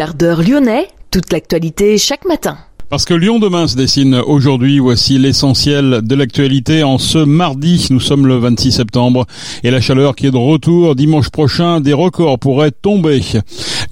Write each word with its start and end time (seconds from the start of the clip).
Quart 0.00 0.14
d'heure 0.14 0.40
toute 1.10 1.30
l'actualité 1.30 1.98
chaque 1.98 2.24
matin. 2.24 2.56
Parce 2.88 3.04
que 3.04 3.12
Lyon 3.12 3.38
demain 3.38 3.68
se 3.68 3.76
dessine 3.76 4.14
aujourd'hui, 4.14 4.78
voici 4.78 5.18
l'essentiel 5.18 6.00
de 6.02 6.14
l'actualité 6.14 6.82
en 6.82 6.96
ce 6.96 7.18
mardi, 7.18 7.86
nous 7.90 8.00
sommes 8.00 8.26
le 8.26 8.38
26 8.38 8.72
septembre, 8.72 9.26
et 9.62 9.70
la 9.70 9.82
chaleur 9.82 10.16
qui 10.16 10.26
est 10.26 10.30
de 10.30 10.38
retour 10.38 10.94
dimanche 10.94 11.28
prochain, 11.28 11.82
des 11.82 11.92
records 11.92 12.38
pourraient 12.38 12.70
tomber. 12.70 13.20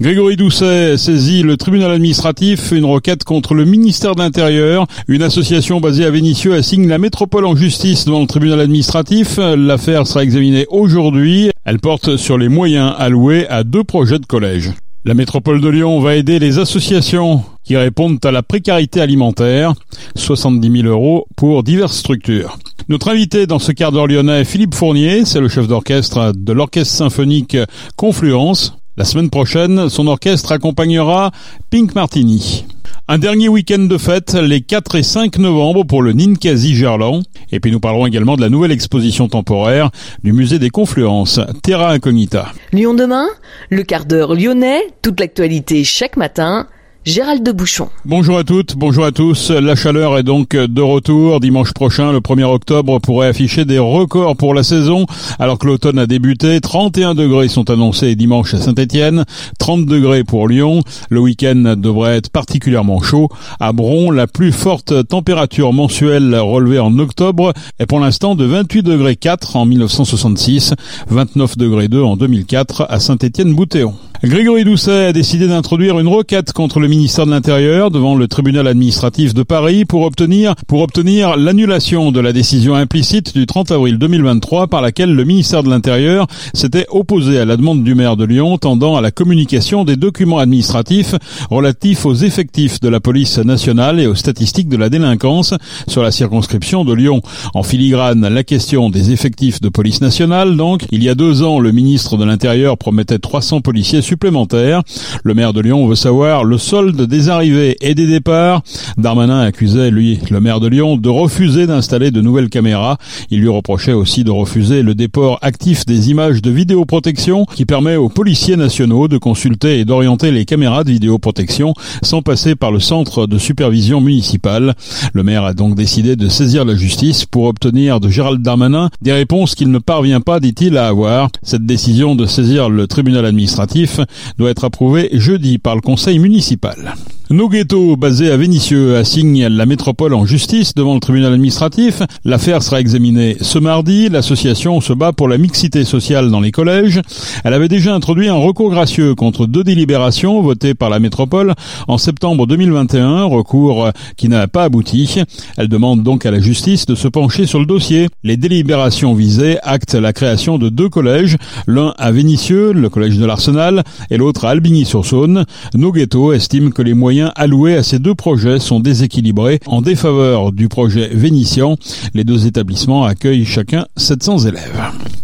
Grégory 0.01 0.35
Doucet 0.35 0.97
saisit 0.97 1.43
le 1.43 1.57
tribunal 1.57 1.91
administratif, 1.91 2.71
une 2.71 2.85
requête 2.85 3.23
contre 3.23 3.53
le 3.53 3.65
ministère 3.65 4.15
de 4.15 4.21
l'Intérieur, 4.21 4.87
une 5.07 5.21
association 5.21 5.79
basée 5.79 6.05
à 6.05 6.09
Vénissieux 6.09 6.55
assigne 6.55 6.87
la 6.87 6.97
métropole 6.97 7.45
en 7.45 7.55
justice 7.55 8.05
devant 8.05 8.21
le 8.21 8.27
tribunal 8.27 8.61
administratif, 8.61 9.37
l'affaire 9.37 10.07
sera 10.07 10.23
examinée 10.23 10.65
aujourd'hui, 10.71 11.51
elle 11.65 11.77
porte 11.77 12.17
sur 12.17 12.39
les 12.39 12.49
moyens 12.49 12.95
alloués 12.97 13.47
à 13.47 13.63
deux 13.63 13.83
projets 13.83 14.17
de 14.17 14.25
collège. 14.25 14.71
La 15.05 15.13
métropole 15.13 15.61
de 15.61 15.69
Lyon 15.69 16.01
va 16.01 16.17
aider 16.17 16.39
les 16.39 16.59
associations 16.59 17.41
qui 17.63 17.77
répondent 17.77 18.19
à 18.25 18.31
la 18.31 18.43
précarité 18.43 18.99
alimentaire, 18.99 19.73
70 20.15 20.81
000 20.81 20.87
euros 20.87 21.25
pour 21.37 21.63
diverses 21.63 21.97
structures. 21.97 22.57
Notre 22.89 23.07
invité 23.07 23.47
dans 23.47 23.59
ce 23.59 23.71
quart 23.71 23.93
d'heure 23.93 24.07
lyonnais, 24.07 24.43
Philippe 24.43 24.75
Fournier, 24.75 25.23
c'est 25.23 25.39
le 25.39 25.47
chef 25.47 25.69
d'orchestre 25.69 26.33
de 26.35 26.51
l'orchestre 26.51 26.93
symphonique 26.93 27.55
Confluence. 27.95 28.75
La 28.97 29.05
semaine 29.05 29.29
prochaine, 29.29 29.87
son 29.87 30.05
orchestre 30.07 30.51
accompagnera 30.51 31.31
Pink 31.69 31.95
Martini. 31.95 32.65
Un 33.11 33.17
dernier 33.17 33.49
week-end 33.49 33.79
de 33.79 33.97
fête 33.97 34.35
les 34.35 34.61
4 34.61 34.93
et 34.93 35.01
5 35.01 35.39
novembre 35.39 35.83
pour 35.83 36.03
le 36.03 36.13
Ninkasi 36.13 36.75
Gerland. 36.75 37.23
Et 37.51 37.59
puis 37.59 37.71
nous 37.71 37.79
parlerons 37.79 38.05
également 38.05 38.35
de 38.35 38.41
la 38.41 38.49
nouvelle 38.49 38.71
exposition 38.71 39.27
temporaire 39.27 39.89
du 40.23 40.31
musée 40.31 40.59
des 40.59 40.69
Confluences, 40.69 41.39
Terra 41.63 41.89
Incognita. 41.89 42.51
Lyon 42.71 42.93
demain, 42.93 43.25
le 43.71 43.81
quart 43.81 44.05
d'heure 44.05 44.35
lyonnais, 44.35 44.83
toute 45.01 45.19
l'actualité 45.19 45.83
chaque 45.83 46.17
matin 46.17 46.67
Gérald 47.05 47.43
de 47.43 47.53
Bouchon. 47.53 47.87
Bonjour 48.03 48.37
à 48.37 48.43
toutes, 48.43 48.75
bonjour 48.75 49.05
à 49.05 49.13
tous. 49.13 49.51
La 49.51 49.75
chaleur 49.75 50.17
est 50.17 50.23
donc 50.23 50.49
de 50.49 50.81
retour. 50.81 51.39
Dimanche 51.39 51.71
prochain, 51.71 52.11
le 52.11 52.19
1er 52.19 52.43
octobre, 52.43 52.99
pourrait 52.99 53.29
afficher 53.29 53.63
des 53.63 53.79
records 53.79 54.35
pour 54.35 54.53
la 54.53 54.63
saison, 54.63 55.05
alors 55.39 55.57
que 55.57 55.65
l'automne 55.65 55.97
a 55.97 56.05
débuté. 56.07 56.59
31 56.59 57.15
degrés 57.15 57.47
sont 57.47 57.69
annoncés 57.69 58.15
dimanche 58.15 58.53
à 58.53 58.59
Saint-Etienne, 58.59 59.23
30 59.59 59.85
degrés 59.85 60.25
pour 60.25 60.49
Lyon. 60.49 60.83
Le 61.09 61.21
week-end 61.21 61.75
devrait 61.77 62.17
être 62.17 62.29
particulièrement 62.29 63.01
chaud. 63.01 63.29
À 63.61 63.71
Bron, 63.71 64.11
la 64.11 64.27
plus 64.27 64.51
forte 64.51 65.07
température 65.07 65.71
mensuelle 65.71 66.35
relevée 66.35 66.79
en 66.79 66.99
octobre 66.99 67.53
est 67.79 67.85
pour 67.85 68.01
l'instant 68.01 68.35
de 68.35 68.43
28 68.43 68.83
degrés 68.83 69.15
4 69.15 69.55
en 69.55 69.65
1966, 69.65 70.73
29 71.07 71.57
degrés 71.57 71.87
2 71.87 72.03
en 72.03 72.17
2004 72.17 72.87
à 72.89 72.99
Saint-Etienne-Boutéon. 72.99 73.95
Grégory 74.21 74.65
Doucet 74.65 75.05
a 75.05 75.13
décidé 75.13 75.47
d'introduire 75.47 75.97
une 75.97 76.09
requête 76.09 76.51
contre 76.51 76.81
le 76.81 76.88
ministère 76.89 77.25
de 77.25 77.31
l'Intérieur 77.31 77.91
devant 77.91 78.15
le 78.15 78.27
tribunal 78.27 78.67
administratif 78.67 79.33
de 79.33 79.43
Paris 79.43 79.85
pour 79.85 80.01
obtenir, 80.01 80.55
pour 80.67 80.81
obtenir 80.81 81.37
l'annulation 81.37 82.11
de 82.11 82.19
la 82.19 82.33
décision 82.33 82.75
implicite 82.75 83.33
du 83.35 83.45
30 83.45 83.71
avril 83.71 83.97
2023 83.97 84.67
par 84.67 84.81
laquelle 84.81 85.13
le 85.13 85.23
ministère 85.23 85.63
de 85.63 85.69
l'Intérieur 85.69 86.27
s'était 86.53 86.87
opposé 86.89 87.39
à 87.39 87.45
la 87.45 87.55
demande 87.57 87.83
du 87.83 87.95
maire 87.95 88.17
de 88.17 88.25
Lyon 88.25 88.57
tendant 88.57 88.95
à 88.95 89.01
la 89.01 89.11
communication 89.11 89.85
des 89.85 89.95
documents 89.95 90.39
administratifs 90.39 91.15
relatifs 91.49 92.05
aux 92.05 92.15
effectifs 92.15 92.79
de 92.79 92.89
la 92.89 92.99
police 92.99 93.37
nationale 93.37 93.99
et 93.99 94.07
aux 94.07 94.15
statistiques 94.15 94.69
de 94.69 94.77
la 94.77 94.89
délinquance 94.89 95.53
sur 95.87 96.01
la 96.01 96.11
circonscription 96.11 96.85
de 96.85 96.93
Lyon. 96.93 97.21
En 97.53 97.63
filigrane, 97.63 98.27
la 98.27 98.43
question 98.43 98.89
des 98.89 99.11
effectifs 99.11 99.61
de 99.61 99.69
police 99.69 100.01
nationale, 100.01 100.57
donc, 100.57 100.85
il 100.91 101.03
y 101.03 101.09
a 101.09 101.15
deux 101.15 101.43
ans, 101.43 101.59
le 101.59 101.71
ministre 101.71 102.17
de 102.17 102.25
l'Intérieur 102.25 102.77
promettait 102.77 103.19
300 103.19 103.61
policiers 103.61 104.01
supplémentaires. 104.01 104.81
Le 105.23 105.33
maire 105.33 105.53
de 105.53 105.61
Lyon 105.61 105.87
veut 105.87 105.95
savoir 105.95 106.43
le 106.43 106.57
des 106.87 107.29
arrivées 107.29 107.77
et 107.81 107.95
des 107.95 108.07
départs. 108.07 108.61
Darmanin 108.97 109.41
accusait, 109.41 109.91
lui, 109.91 110.19
le 110.29 110.39
maire 110.39 110.59
de 110.59 110.67
Lyon, 110.67 110.97
de 110.97 111.09
refuser 111.09 111.67
d'installer 111.67 112.11
de 112.11 112.21
nouvelles 112.21 112.49
caméras. 112.49 112.97
Il 113.29 113.41
lui 113.41 113.49
reprochait 113.49 113.93
aussi 113.93 114.23
de 114.23 114.31
refuser 114.31 114.81
le 114.81 114.95
déport 114.95 115.39
actif 115.41 115.85
des 115.85 116.09
images 116.09 116.41
de 116.41 116.51
vidéoprotection 116.51 117.45
qui 117.45 117.65
permet 117.65 117.95
aux 117.95 118.09
policiers 118.09 118.55
nationaux 118.55 119.07
de 119.07 119.17
consulter 119.17 119.79
et 119.79 119.85
d'orienter 119.85 120.31
les 120.31 120.45
caméras 120.45 120.83
de 120.83 120.91
vidéoprotection 120.91 121.73
sans 122.01 122.21
passer 122.21 122.55
par 122.55 122.71
le 122.71 122.79
centre 122.79 123.27
de 123.27 123.37
supervision 123.37 124.01
municipale. 124.01 124.75
Le 125.13 125.23
maire 125.23 125.43
a 125.43 125.53
donc 125.53 125.75
décidé 125.75 126.15
de 126.15 126.27
saisir 126.29 126.65
la 126.65 126.75
justice 126.75 127.25
pour 127.25 127.45
obtenir 127.45 127.99
de 127.99 128.09
Gérald 128.09 128.41
Darmanin 128.41 128.89
des 129.01 129.13
réponses 129.13 129.55
qu'il 129.55 129.71
ne 129.71 129.79
parvient 129.79 130.21
pas, 130.21 130.39
dit-il, 130.39 130.77
à 130.77 130.87
avoir. 130.87 131.29
Cette 131.43 131.65
décision 131.65 132.15
de 132.15 132.25
saisir 132.25 132.69
le 132.69 132.87
tribunal 132.87 133.25
administratif 133.25 133.99
doit 134.37 134.49
être 134.49 134.65
approuvé 134.65 135.09
jeudi 135.13 135.57
par 135.57 135.75
le 135.75 135.81
conseil 135.81 136.19
municipal. 136.19 136.68
espalda. 136.69 137.18
Noghetto, 137.31 137.95
basé 137.95 138.31
à 138.31 138.37
Vénissieux, 138.37 138.97
assigne 138.97 139.45
la 139.49 139.67
métropole 139.67 140.15
en 140.15 140.25
justice 140.25 140.73
devant 140.73 140.95
le 140.95 140.99
tribunal 140.99 141.31
administratif. 141.31 142.01
L'affaire 142.25 142.63
sera 142.63 142.81
examinée 142.81 143.37
ce 143.39 143.59
mardi. 143.59 144.09
L'association 144.09 144.81
se 144.81 144.93
bat 144.93 145.13
pour 145.13 145.27
la 145.27 145.37
mixité 145.37 145.85
sociale 145.85 146.31
dans 146.31 146.39
les 146.39 146.49
collèges. 146.49 146.99
Elle 147.43 147.53
avait 147.53 147.67
déjà 147.67 147.93
introduit 147.93 148.29
un 148.29 148.33
recours 148.33 148.71
gracieux 148.71 149.13
contre 149.13 149.45
deux 149.45 149.63
délibérations 149.63 150.41
votées 150.41 150.73
par 150.73 150.89
la 150.89 150.97
métropole 150.97 151.53
en 151.87 151.99
septembre 151.99 152.47
2021, 152.47 153.25
recours 153.25 153.91
qui 154.17 154.27
n'a 154.27 154.47
pas 154.47 154.63
abouti. 154.63 155.21
Elle 155.55 155.67
demande 155.67 156.01
donc 156.01 156.25
à 156.25 156.31
la 156.31 156.39
justice 156.39 156.87
de 156.87 156.95
se 156.95 157.07
pencher 157.07 157.45
sur 157.45 157.59
le 157.59 157.67
dossier. 157.67 158.09
Les 158.23 158.37
délibérations 158.37 159.13
visées 159.13 159.59
actent 159.61 159.93
la 159.93 160.13
création 160.13 160.57
de 160.57 160.69
deux 160.69 160.89
collèges, 160.89 161.37
l'un 161.67 161.93
à 161.99 162.11
Vénissieux, 162.11 162.73
le 162.73 162.89
collège 162.89 163.19
de 163.19 163.25
l'Arsenal, 163.27 163.83
et 164.09 164.17
l'autre 164.17 164.45
à 164.45 164.49
Albigny-sur-Saône. 164.49 165.45
Noghetto 165.75 166.33
estime 166.33 166.73
que 166.73 166.81
les 166.81 166.95
moyens 166.95 167.18
alloués 167.35 167.75
à 167.75 167.83
ces 167.83 167.99
deux 167.99 168.15
projets 168.15 168.59
sont 168.59 168.79
déséquilibrés 168.79 169.59
en 169.65 169.81
défaveur 169.81 170.51
du 170.51 170.67
projet 170.67 171.09
vénitien. 171.11 171.75
Les 172.13 172.23
deux 172.23 172.47
établissements 172.47 173.03
accueillent 173.03 173.45
chacun 173.45 173.85
700 173.97 174.39
élèves. 174.39 174.81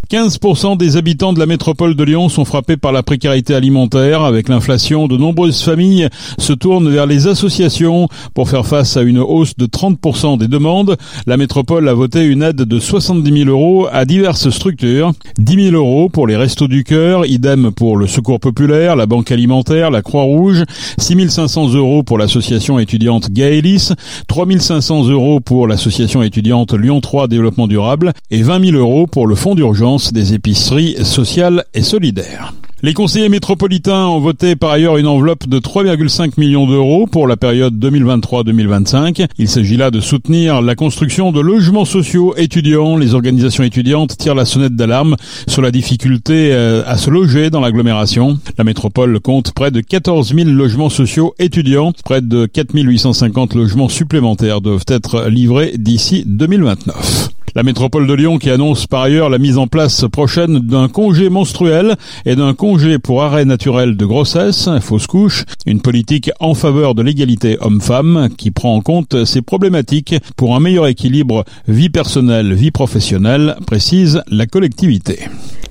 15% 0.09 0.77
des 0.77 0.97
habitants 0.97 1.33
de 1.33 1.39
la 1.39 1.47
métropole 1.47 1.95
de 1.95 2.03
Lyon 2.03 2.29
sont 2.29 2.45
frappés 2.45 2.77
par 2.77 2.91
la 2.91 3.01
précarité 3.01 3.55
alimentaire. 3.55 4.21
Avec 4.21 4.49
l'inflation, 4.49 5.07
de 5.07 5.17
nombreuses 5.17 5.63
familles 5.63 6.09
se 6.37 6.53
tournent 6.53 6.91
vers 6.91 7.07
les 7.07 7.25
associations 7.25 8.07
pour 8.35 8.47
faire 8.47 8.67
face 8.67 8.97
à 8.97 9.01
une 9.01 9.17
hausse 9.17 9.57
de 9.57 9.65
30% 9.65 10.37
des 10.37 10.47
demandes. 10.47 10.95
La 11.25 11.37
métropole 11.37 11.89
a 11.89 11.93
voté 11.95 12.23
une 12.23 12.43
aide 12.43 12.57
de 12.57 12.79
70 12.79 13.45
000 13.45 13.49
euros 13.49 13.87
à 13.91 14.05
diverses 14.05 14.51
structures. 14.51 15.11
10 15.39 15.71
000 15.71 15.75
euros 15.75 16.07
pour 16.07 16.27
les 16.27 16.35
Restos 16.35 16.67
du 16.67 16.83
Cœur, 16.83 17.25
idem 17.25 17.71
pour 17.71 17.97
le 17.97 18.05
Secours 18.05 18.39
Populaire, 18.39 18.95
la 18.95 19.07
Banque 19.07 19.31
Alimentaire, 19.31 19.89
la 19.89 20.03
Croix-Rouge, 20.03 20.63
6 20.99 21.29
500 21.29 21.73
euros 21.73 22.03
pour 22.03 22.19
l'association 22.19 22.77
étudiante 22.77 23.31
Gaëlis, 23.31 23.93
3 24.27 24.45
500 24.59 25.09
euros 25.09 25.39
pour 25.39 25.67
l'association 25.67 26.21
étudiante 26.21 26.73
Lyon 26.73 27.01
3 27.01 27.27
Développement 27.27 27.67
Durable 27.67 28.13
et 28.29 28.43
20 28.43 28.71
000 28.71 28.77
euros 28.77 29.07
pour 29.07 29.25
le 29.25 29.33
Fonds 29.33 29.55
d'urgence 29.55 29.94
des 30.13 30.33
épiceries 30.33 30.95
sociales 31.03 31.65
et 31.73 31.81
solidaires. 31.81 32.53
Les 32.83 32.93
conseillers 32.93 33.29
métropolitains 33.29 34.05
ont 34.05 34.19
voté 34.19 34.55
par 34.55 34.69
ailleurs 34.69 34.97
une 34.97 35.07
enveloppe 35.07 35.47
de 35.47 35.59
3,5 35.59 36.33
millions 36.37 36.67
d'euros 36.67 37.07
pour 37.07 37.25
la 37.25 37.37
période 37.37 37.73
2023-2025. 37.83 39.25
Il 39.39 39.47
s'agit 39.47 39.77
là 39.77 39.89
de 39.89 40.01
soutenir 40.01 40.61
la 40.61 40.75
construction 40.75 41.31
de 41.31 41.39
logements 41.39 41.85
sociaux 41.85 42.35
étudiants. 42.37 42.97
Les 42.97 43.15
organisations 43.15 43.63
étudiantes 43.63 44.17
tirent 44.17 44.35
la 44.35 44.45
sonnette 44.45 44.75
d'alarme 44.75 45.15
sur 45.47 45.61
la 45.61 45.71
difficulté 45.71 46.51
euh, 46.51 46.83
à 46.85 46.97
se 46.97 47.09
loger 47.09 47.49
dans 47.49 47.61
l'agglomération. 47.61 48.37
La 48.57 48.63
métropole 48.63 49.19
compte 49.19 49.53
près 49.53 49.71
de 49.71 49.79
14 49.79 50.35
000 50.35 50.49
logements 50.49 50.89
sociaux 50.89 51.33
étudiants. 51.39 51.93
Près 52.03 52.21
de 52.21 52.45
4 52.45 52.75
850 52.75 53.55
logements 53.55 53.89
supplémentaires 53.89 54.61
doivent 54.61 54.85
être 54.89 55.27
livrés 55.29 55.73
d'ici 55.77 56.23
2029. 56.27 57.34
La 57.53 57.63
métropole 57.63 58.07
de 58.07 58.13
Lyon 58.13 58.37
qui 58.37 58.49
annonce 58.49 58.87
par 58.87 59.03
ailleurs 59.03 59.29
la 59.29 59.37
mise 59.37 59.57
en 59.57 59.67
place 59.67 60.05
prochaine 60.11 60.59
d'un 60.59 60.89
congé 60.89 61.29
menstruel 61.29 61.95
et 62.25 62.35
d'un 62.35 62.53
congé 62.53 62.99
pour 62.99 63.23
arrêt 63.23 63.45
naturel 63.45 63.95
de 63.95 64.05
grossesse, 64.05 64.69
fausse 64.81 65.07
couche, 65.07 65.45
une 65.65 65.81
politique 65.81 66.31
en 66.39 66.53
faveur 66.53 66.95
de 66.95 67.01
l'égalité 67.01 67.57
homme-femme 67.61 68.29
qui 68.37 68.51
prend 68.51 68.75
en 68.75 68.81
compte 68.81 69.25
ces 69.25 69.41
problématiques 69.41 70.15
pour 70.35 70.55
un 70.55 70.59
meilleur 70.59 70.87
équilibre 70.87 71.45
vie 71.67 71.89
personnelle, 71.89 72.53
vie 72.53 72.71
professionnelle, 72.71 73.55
précise 73.65 74.21
la 74.29 74.47
collectivité. 74.47 75.19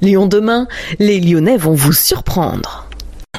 Lyon 0.00 0.26
demain, 0.26 0.66
les 0.98 1.20
Lyonnais 1.20 1.56
vont 1.56 1.74
vous 1.74 1.92
surprendre. 1.92 2.88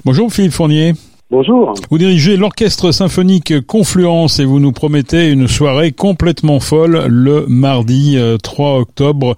Bonjour 0.04 0.32
Philippe 0.32 0.54
Fournier. 0.54 0.94
Bonjour. 1.36 1.74
Vous 1.90 1.98
dirigez 1.98 2.38
l'orchestre 2.38 2.94
symphonique 2.94 3.60
Confluence 3.68 4.40
et 4.40 4.46
vous 4.46 4.62
nous 4.62 4.72
promettez 4.72 5.28
une 5.30 5.50
soirée 5.50 5.92
complètement 5.92 6.62
folle 6.62 7.08
le 7.10 7.46
mardi 7.50 8.18
3 8.42 8.70
euh, 8.70 8.80
octobre 8.80 9.36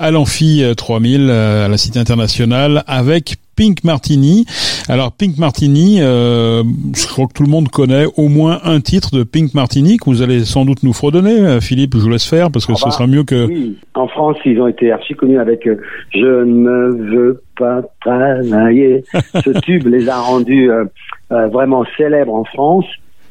à 0.00 0.10
l'Amphi 0.10 0.64
3000 0.76 1.20
euh, 1.20 1.32
euh, 1.32 1.66
à 1.66 1.68
la 1.68 1.76
Cité 1.76 2.00
internationale 2.00 2.82
avec 2.88 3.36
Pink 3.56 3.84
Martini. 3.84 4.46
Alors 4.88 5.12
Pink 5.12 5.38
Martini, 5.38 5.98
euh, 6.00 6.62
je 6.94 7.06
crois 7.06 7.26
que 7.26 7.32
tout 7.32 7.42
le 7.42 7.48
monde 7.48 7.68
connaît 7.68 8.04
au 8.16 8.28
moins 8.28 8.60
un 8.64 8.80
titre 8.80 9.16
de 9.16 9.24
Pink 9.24 9.54
Martini 9.54 9.96
que 9.96 10.04
vous 10.06 10.22
allez 10.22 10.44
sans 10.44 10.64
doute 10.64 10.82
nous 10.82 10.92
fredonner. 10.92 11.40
Euh, 11.40 11.60
Philippe, 11.60 11.94
je 11.94 12.00
vous 12.00 12.10
laisse 12.10 12.26
faire 12.26 12.50
parce 12.50 12.66
que 12.66 12.72
Ah 12.72 12.76
ce 12.76 12.84
bah, 12.84 12.90
sera 12.90 13.06
mieux 13.06 13.24
que. 13.24 13.46
Oui, 13.46 13.76
en 13.94 14.08
France, 14.08 14.36
ils 14.44 14.60
ont 14.60 14.68
été 14.68 14.92
archi 14.92 15.14
connus 15.14 15.38
avec 15.38 15.66
euh, 15.66 15.76
Je 16.10 16.44
ne 16.44 17.16
veux 17.16 17.42
pas 17.58 17.82
travailler. 18.00 19.04
Ce 19.44 19.58
tube 19.60 19.86
les 19.86 20.08
a 20.08 20.18
rendus 20.18 20.70
euh, 20.70 20.84
euh, 21.32 21.48
vraiment 21.48 21.84
célèbres 21.96 22.34
en 22.34 22.44
France. 22.44 22.84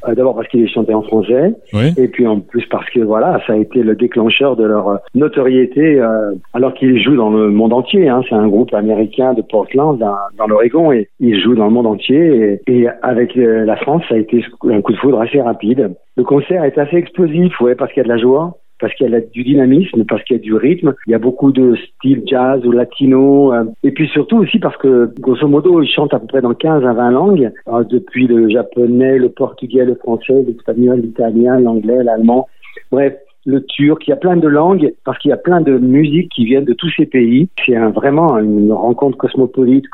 Euh, 0.08 0.14
D'abord 0.14 0.34
parce 0.36 0.48
qu'il 0.48 0.62
est 0.62 0.66
chanté 0.68 0.94
en 0.94 1.02
français, 1.02 1.52
Oui. 1.72 1.92
et 1.98 2.08
puis 2.08 2.26
en 2.26 2.40
plus 2.40 2.64
parce 2.66 2.88
que 2.90 3.00
voilà, 3.00 3.40
ça 3.46 3.52
a 3.54 3.56
été 3.56 3.82
le 3.82 3.94
déclencheur 3.96 4.56
de 4.56 4.64
leur 4.64 4.88
euh, 4.88 4.96
notoriété, 5.14 6.00
euh, 6.00 6.32
alors 6.54 6.74
qu'ils 6.74 7.02
jouent 7.02 7.16
dans 7.16 7.30
le 7.30 7.50
monde 7.50 7.72
entier. 7.72 8.08
Hein. 8.08 8.22
C'est 8.28 8.34
un 8.34 8.48
groupe 8.48 8.72
américain 8.74 9.34
de 9.34 9.42
Portland, 9.42 9.98
dans, 9.98 10.14
dans 10.38 10.46
l'Oregon, 10.46 10.92
et 10.92 11.08
ils 11.20 11.40
jouent 11.40 11.54
dans 11.54 11.66
le 11.66 11.72
monde 11.72 11.86
entier. 11.86 12.60
Et, 12.66 12.80
et 12.82 12.88
avec 13.02 13.36
euh, 13.36 13.64
la 13.64 13.76
France, 13.76 14.02
ça 14.08 14.14
a 14.14 14.18
été 14.18 14.44
un 14.70 14.80
coup 14.80 14.92
de 14.92 14.98
foudre 14.98 15.20
assez 15.20 15.40
rapide. 15.40 15.94
Le 16.16 16.24
concert 16.24 16.64
est 16.64 16.78
assez 16.78 16.96
explosif, 16.96 17.60
ouais, 17.60 17.74
parce 17.74 17.92
qu'il 17.92 18.00
y 18.02 18.04
a 18.06 18.08
de 18.08 18.12
la 18.14 18.18
joie 18.18 18.56
parce 18.78 18.94
qu'il 18.94 19.10
y 19.10 19.14
a 19.14 19.20
du 19.20 19.44
dynamisme, 19.44 20.04
parce 20.04 20.22
qu'il 20.24 20.36
y 20.36 20.40
a 20.40 20.42
du 20.42 20.54
rythme. 20.54 20.94
Il 21.06 21.10
y 21.10 21.14
a 21.14 21.18
beaucoup 21.18 21.52
de 21.52 21.76
style 21.76 22.22
jazz 22.26 22.64
ou 22.64 22.72
latino. 22.72 23.52
euh, 23.52 23.64
et 23.82 23.90
puis 23.90 24.08
surtout 24.08 24.38
aussi 24.38 24.58
parce 24.58 24.76
que, 24.76 25.10
grosso 25.20 25.46
modo, 25.48 25.82
ils 25.82 25.88
chantent 25.88 26.14
à 26.14 26.18
peu 26.18 26.26
près 26.26 26.42
dans 26.42 26.54
15 26.54 26.84
à 26.84 26.92
20 26.92 27.10
langues, 27.10 27.52
euh, 27.68 27.84
depuis 27.84 28.26
le 28.26 28.48
japonais, 28.48 29.18
le 29.18 29.30
portugais, 29.30 29.84
le 29.84 29.94
français, 29.94 30.44
l'espagnol, 30.46 31.00
l'italien, 31.00 31.58
l'anglais, 31.60 32.02
l'allemand. 32.02 32.48
Bref, 32.90 33.14
le 33.46 33.64
turc, 33.64 34.06
il 34.06 34.10
y 34.10 34.12
a 34.12 34.16
plein 34.16 34.36
de 34.36 34.48
langues 34.48 34.92
parce 35.04 35.18
qu'il 35.18 35.30
y 35.30 35.34
a 35.34 35.38
plein 35.38 35.60
de 35.60 35.78
musiques 35.78 36.32
qui 36.32 36.44
viennent 36.44 36.64
de 36.64 36.72
tous 36.72 36.90
ces 36.96 37.06
pays. 37.06 37.48
C'est 37.64 37.76
vraiment 37.76 38.38
une 38.38 38.72
rencontre 38.72 39.16
cosmopolite 39.16 39.84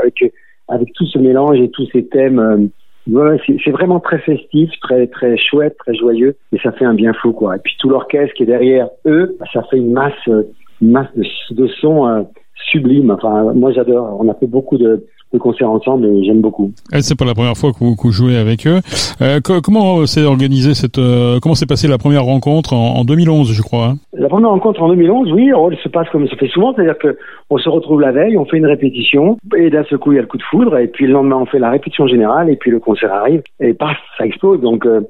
avec, 0.00 0.32
avec 0.68 0.92
tout 0.92 1.06
ce 1.06 1.18
mélange 1.18 1.58
et 1.58 1.70
tous 1.70 1.88
ces 1.92 2.06
thèmes. 2.06 2.70
C'est 3.06 3.70
vraiment 3.70 4.00
très 4.00 4.18
festif, 4.18 4.70
très 4.80 5.06
très 5.06 5.36
chouette, 5.36 5.76
très 5.78 5.94
joyeux, 5.94 6.36
et 6.52 6.58
ça 6.58 6.72
fait 6.72 6.84
un 6.84 6.94
bien 6.94 7.12
fou 7.12 7.32
quoi. 7.32 7.56
Et 7.56 7.58
puis 7.58 7.74
tout 7.78 7.88
l'orchestre 7.88 8.34
qui 8.34 8.44
est 8.44 8.46
derrière 8.46 8.88
eux, 9.06 9.36
bah, 9.38 9.46
ça 9.52 9.62
fait 9.64 9.76
une 9.76 9.92
masse, 9.92 10.12
euh, 10.28 10.44
une 10.80 10.92
masse 10.92 11.08
de, 11.16 11.24
de 11.54 11.66
sons 11.66 12.06
euh, 12.06 12.22
sublimes. 12.70 13.10
Enfin, 13.10 13.52
moi 13.54 13.72
j'adore. 13.72 14.16
On 14.20 14.28
a 14.30 14.34
fait 14.34 14.46
beaucoup 14.46 14.78
de, 14.78 15.04
de 15.34 15.38
concerts 15.42 15.70
ensemble 15.70 16.06
et 16.06 16.24
j'aime 16.24 16.40
beaucoup. 16.40 16.72
Eh, 16.92 17.00
C'est 17.02 17.18
pas 17.18 17.24
la 17.24 17.34
première 17.34 17.56
fois 17.56 17.72
que 17.72 17.78
vous, 17.78 17.94
que 17.96 18.02
vous 18.04 18.12
jouez 18.12 18.36
avec 18.36 18.66
eux. 18.66 18.78
Euh, 19.20 19.40
co- 19.40 19.60
comment 19.60 20.06
s'est 20.06 20.24
organisé 20.24 20.74
cette 20.74 20.98
euh, 20.98 21.38
comment 21.42 21.54
s'est 21.54 21.66
passée 21.66 21.88
la 21.88 21.98
première 21.98 22.24
rencontre 22.24 22.72
en, 22.72 22.96
en 22.96 23.04
2011, 23.04 23.52
je 23.52 23.62
crois. 23.62 23.86
hein? 23.86 23.94
La 24.16 24.28
première 24.28 24.50
rencontre 24.50 24.82
en 24.82 24.88
2011, 24.88 25.32
oui, 25.32 25.50
oh, 25.54 25.68
elle 25.70 25.78
se 25.78 25.88
passe 25.88 26.08
comme 26.10 26.26
ça 26.28 26.36
fait 26.36 26.48
souvent, 26.48 26.72
c'est-à-dire 26.74 26.96
que 26.98 27.16
on 27.50 27.58
se 27.58 27.68
retrouve 27.68 28.00
la 28.00 28.12
veille, 28.12 28.38
on 28.38 28.44
fait 28.46 28.56
une 28.56 28.66
répétition, 28.66 29.36
et 29.56 29.68
d'un 29.70 29.84
seul 29.84 29.98
coup 29.98 30.12
il 30.12 30.16
y 30.16 30.18
a 30.18 30.22
le 30.22 30.26
coup 30.28 30.38
de 30.38 30.42
foudre, 30.50 30.78
et 30.78 30.86
puis 30.88 31.06
le 31.06 31.12
lendemain 31.12 31.36
on 31.40 31.46
fait 31.46 31.58
la 31.58 31.70
répétition 31.70 32.06
générale, 32.06 32.48
et 32.48 32.56
puis 32.56 32.70
le 32.70 32.78
concert 32.80 33.12
arrive, 33.12 33.42
et 33.60 33.74
paf, 33.74 33.96
ça 34.16 34.24
explose. 34.24 34.60
Donc 34.60 34.86
euh, 34.86 35.00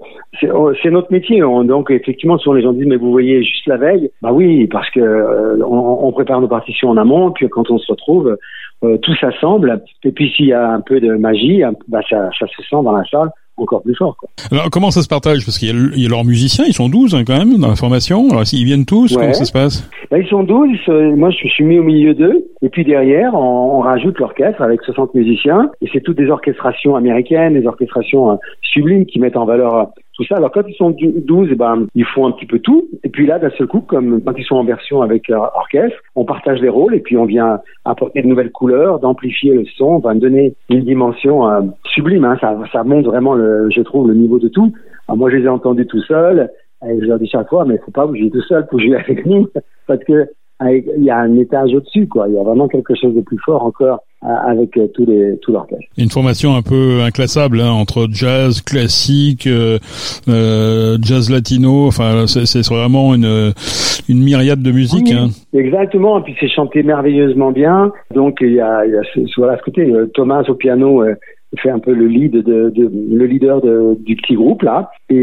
c'est 0.40 0.50
oh, 0.50 0.72
c'est 0.82 0.90
notre 0.90 1.12
métier. 1.12 1.42
On- 1.44 1.64
donc 1.64 1.90
effectivement, 1.90 2.38
souvent 2.38 2.54
les 2.54 2.62
gens 2.62 2.72
disent 2.72 2.86
mais 2.86 2.96
vous 2.96 3.10
voyez 3.12 3.42
juste 3.42 3.66
la 3.66 3.76
veille, 3.76 4.10
bah 4.22 4.30
oui, 4.32 4.66
parce 4.66 4.90
que 4.90 5.00
euh, 5.00 5.58
on, 5.64 6.06
on 6.06 6.12
prépare 6.12 6.40
nos 6.40 6.48
partitions 6.48 6.88
en 6.88 6.96
amont, 6.96 7.30
puis 7.30 7.48
quand 7.48 7.70
on 7.70 7.78
se 7.78 7.90
retrouve, 7.92 8.36
euh, 8.82 8.98
tout 8.98 9.14
s'assemble, 9.16 9.82
et 10.04 10.10
puis 10.12 10.30
s'il 10.36 10.46
y 10.46 10.52
a 10.52 10.70
un 10.70 10.80
peu 10.80 11.00
de 11.00 11.14
magie, 11.14 11.62
bah 11.88 12.00
ça, 12.08 12.28
ça 12.38 12.46
se 12.46 12.62
sent 12.62 12.82
dans 12.82 12.92
la 12.92 13.04
salle 13.10 13.30
encore 13.56 13.82
plus 13.84 13.94
fort. 13.94 14.16
Quoi. 14.18 14.28
Alors 14.50 14.68
comment 14.68 14.90
ça 14.90 15.00
se 15.00 15.06
partage? 15.06 15.44
Parce 15.44 15.58
qu'il 15.58 15.68
y, 15.96 16.02
y 16.02 16.06
a 16.06 16.08
leurs 16.08 16.24
musiciens, 16.24 16.64
ils 16.66 16.72
sont 16.74 16.88
12 16.88 17.14
hein, 17.14 17.22
quand 17.24 17.38
même 17.38 17.56
dans 17.58 17.68
la 17.68 17.76
formation. 17.76 18.28
Alors 18.30 18.42
ils 18.52 18.64
viennent 18.64 18.84
tous, 18.84 19.14
Ouais. 19.14 19.20
comment 19.22 19.32
ça 19.32 19.44
se 19.44 19.52
passe? 19.52 19.88
Bah, 20.10 20.18
ils 20.18 20.26
sont 20.26 20.42
12, 20.42 20.70
ils 20.72 20.78
se- 20.84 21.14
moi 21.14 21.30
je 21.30 21.46
suis 21.48 21.64
mis 21.64 21.78
au 21.78 21.84
milieu 21.84 22.14
d'eux, 22.14 22.46
et 22.62 22.68
puis 22.68 22.84
derrière 22.84 23.32
on, 23.34 23.76
on 23.76 23.80
rajoute 23.80 24.18
l'orchestre 24.18 24.60
avec 24.60 24.82
60 24.82 25.14
musiciens, 25.14 25.70
et 25.80 25.88
c'est 25.92 26.00
toutes 26.00 26.16
des 26.16 26.28
orchestrations 26.30 26.96
américaines, 26.96 27.54
des 27.54 27.66
orchestrations 27.66 28.32
euh, 28.32 28.36
sublimes 28.60 29.06
qui 29.06 29.20
mettent 29.20 29.36
en 29.36 29.44
valeur 29.46 29.74
euh, 29.76 29.84
tout 30.16 30.24
ça. 30.24 30.36
Alors 30.36 30.50
quand 30.50 30.62
ils 30.66 30.74
sont 30.74 30.90
du- 30.90 31.20
12, 31.20 31.48
eh 31.52 31.54
ben, 31.54 31.86
ils 31.94 32.04
font 32.04 32.26
un 32.26 32.32
petit 32.32 32.46
peu 32.46 32.58
tout, 32.58 32.88
et 33.02 33.08
puis 33.08 33.26
là 33.26 33.38
d'un 33.38 33.50
seul 33.50 33.66
coup, 33.66 33.80
comme 33.80 34.22
quand 34.22 34.34
ils 34.36 34.44
sont 34.44 34.56
en 34.56 34.64
version 34.64 35.02
avec 35.02 35.28
leur 35.28 35.54
orchestre, 35.56 35.96
on 36.14 36.24
partage 36.24 36.60
les 36.60 36.68
rôles, 36.68 36.94
et 36.94 37.00
puis 37.00 37.16
on 37.16 37.24
vient 37.24 37.60
apporter 37.84 38.22
de 38.22 38.26
nouvelles 38.28 38.52
couleurs, 38.52 39.00
d'amplifier 39.00 39.54
le 39.54 39.64
son, 39.76 39.86
on 39.86 39.98
va 39.98 40.14
donner 40.14 40.54
une 40.70 40.84
dimension 40.84 41.48
euh, 41.48 41.60
sublime, 41.84 42.24
hein. 42.24 42.36
ça, 42.40 42.56
ça 42.72 42.84
montre 42.84 43.10
vraiment, 43.10 43.34
le, 43.34 43.68
je 43.70 43.80
trouve, 43.82 44.08
le 44.08 44.14
niveau 44.14 44.38
de 44.38 44.48
tout. 44.48 44.72
Alors, 45.08 45.18
moi 45.18 45.30
je 45.30 45.36
les 45.36 45.44
ai 45.44 45.48
entendus 45.48 45.86
tout 45.86 46.02
seuls, 46.02 46.50
et 46.86 47.00
je 47.00 47.06
leur 47.06 47.18
dis 47.18 47.28
chaque 47.28 47.48
fois, 47.48 47.64
mais 47.64 47.78
faut 47.78 47.90
pas 47.90 48.06
bouger 48.06 48.30
tout 48.30 48.42
seul 48.42 48.66
pour 48.66 48.78
jouer 48.80 48.96
avec 48.96 49.26
nous, 49.26 49.48
parce 49.86 50.02
que 50.04 50.28
il 50.66 51.02
y 51.04 51.10
a 51.10 51.18
un 51.18 51.36
étage 51.36 51.74
au-dessus, 51.74 52.06
quoi. 52.08 52.28
Il 52.28 52.34
y 52.34 52.38
a 52.38 52.42
vraiment 52.42 52.68
quelque 52.68 52.94
chose 52.94 53.14
de 53.14 53.20
plus 53.20 53.38
fort 53.44 53.64
encore 53.64 53.98
euh, 54.13 54.13
avec 54.24 54.76
euh, 54.76 54.86
tous 54.94 55.04
les 55.06 55.38
tout 55.42 55.52
l'orchestre. 55.52 55.84
Une 55.98 56.10
formation 56.10 56.54
un 56.56 56.62
peu 56.62 57.02
inclassable 57.02 57.60
hein, 57.60 57.70
entre 57.70 58.08
jazz 58.10 58.62
classique, 58.62 59.46
euh, 59.46 59.78
euh, 60.28 60.96
jazz 61.02 61.30
latino. 61.30 61.86
Enfin, 61.86 62.26
c'est 62.26 62.66
vraiment 62.68 63.14
une 63.14 63.52
une 64.08 64.22
myriade 64.22 64.62
de 64.62 64.72
musique. 64.72 65.06
Oui, 65.06 65.14
hein. 65.14 65.28
Exactement, 65.52 66.18
et 66.18 66.22
puis 66.22 66.34
c'est 66.40 66.48
chanté 66.48 66.82
merveilleusement 66.82 67.52
bien. 67.52 67.92
Donc 68.14 68.38
il 68.40 68.52
y 68.54 68.60
a, 68.60 68.84
il 68.86 68.92
y 68.92 68.96
a 68.96 69.02
ce, 69.14 69.20
voilà 69.36 69.56
ce 69.58 69.62
côté. 69.62 69.82
euh, 69.82 70.10
Thomas 70.14 70.42
au 70.48 70.54
piano 70.54 71.02
euh, 71.02 71.14
fait 71.60 71.70
un 71.70 71.78
peu 71.78 71.92
le 71.92 72.06
lead 72.06 72.32
de, 72.32 72.70
de 72.70 72.90
le 73.10 73.26
leader 73.26 73.60
de, 73.60 73.96
du 74.04 74.16
petit 74.16 74.34
groupe 74.34 74.62
là, 74.62 74.90
et, 75.10 75.16